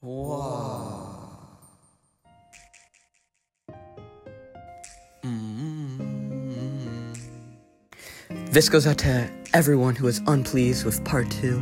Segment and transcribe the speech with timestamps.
[0.00, 1.48] Wow.
[5.24, 7.18] Mm.
[8.52, 11.60] This goes out to everyone who was unpleased with part two.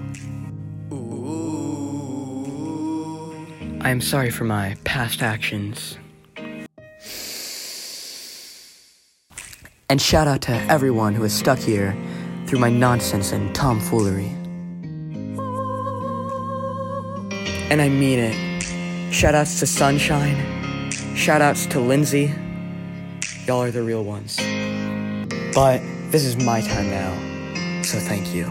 [3.81, 5.97] I am sorry for my past actions.
[9.89, 11.97] And shout out to everyone who is stuck here
[12.47, 14.31] through my nonsense and tomfoolery.
[17.69, 19.13] And I mean it.
[19.13, 20.91] Shout outs to Sunshine.
[21.17, 22.33] Shout outs to Lindsay.
[23.45, 24.37] Y'all are the real ones.
[25.53, 25.81] But
[26.13, 28.47] this is my time now, so thank you.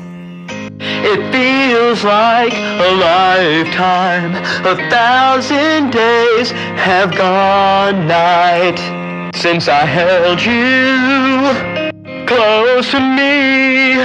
[0.82, 4.36] It feels like a lifetime.
[4.66, 13.96] A thousand days have gone night since I held you close to me.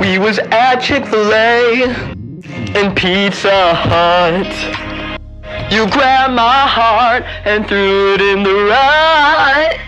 [0.00, 2.17] We was at Chick-fil-A
[2.74, 4.46] and Pizza Hut.
[5.72, 9.78] You grabbed my heart and threw it in the right.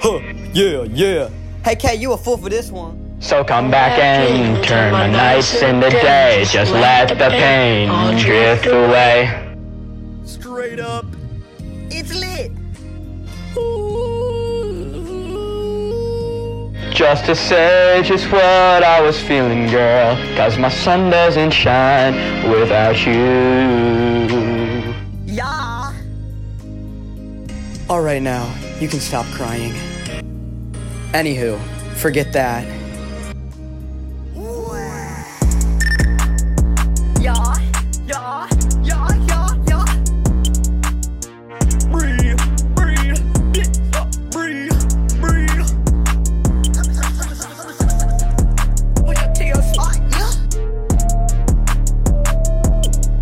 [0.00, 0.18] Huh,
[0.52, 1.30] yeah, yeah.
[1.64, 3.16] Hey, Kay, you a fool for this one.
[3.20, 6.44] So come back and turn my nights into day.
[6.46, 9.56] Just let the pain drift away.
[10.24, 11.06] Straight up.
[11.90, 12.52] It's lit.
[16.94, 20.16] Just to say just what I was feeling, girl.
[20.36, 22.14] Cause my sun doesn't shine
[22.48, 24.94] without you.
[25.26, 25.92] Yeah.
[27.90, 29.72] All right, now, you can stop crying.
[31.12, 31.58] Anywho,
[31.96, 32.64] forget that.